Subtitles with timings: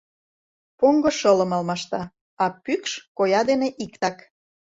[0.79, 2.01] Поҥго шылым алмашта,
[2.43, 4.17] а пӱкш— коя дене иктак.